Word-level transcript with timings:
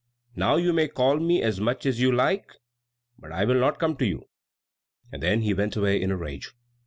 Now 0.35 0.55
you 0.55 0.73
may 0.73 0.87
call 0.87 1.17
me 1.19 1.43
as 1.43 1.59
much 1.61 1.85
as 1.85 2.01
you 2.01 2.11
like, 2.11 2.53
but 3.19 3.31
I 3.31 3.45
will 3.45 3.59
not 3.59 3.77
come 3.77 3.95
to 3.97 4.05
you," 4.07 4.23
and 5.11 5.21
then 5.21 5.41
he 5.41 5.53
went 5.53 5.75
away 5.75 6.01
in 6.01 6.09
a 6.09 6.17
rage. 6.17 6.55